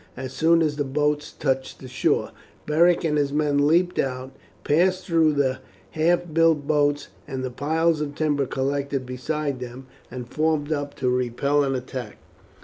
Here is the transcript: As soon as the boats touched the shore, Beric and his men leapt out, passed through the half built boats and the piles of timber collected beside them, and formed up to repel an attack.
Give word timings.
As 0.17 0.33
soon 0.33 0.63
as 0.63 0.77
the 0.77 0.83
boats 0.83 1.31
touched 1.31 1.77
the 1.77 1.87
shore, 1.87 2.31
Beric 2.65 3.03
and 3.03 3.19
his 3.19 3.31
men 3.31 3.59
leapt 3.67 3.99
out, 3.99 4.31
passed 4.63 5.05
through 5.05 5.33
the 5.33 5.59
half 5.91 6.21
built 6.33 6.65
boats 6.65 7.09
and 7.27 7.43
the 7.43 7.51
piles 7.51 8.01
of 8.01 8.15
timber 8.15 8.47
collected 8.47 9.05
beside 9.05 9.59
them, 9.59 9.85
and 10.09 10.27
formed 10.27 10.71
up 10.71 10.95
to 10.95 11.07
repel 11.11 11.61
an 11.63 11.75
attack. 11.75 12.17